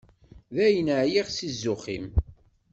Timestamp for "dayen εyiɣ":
0.55-1.27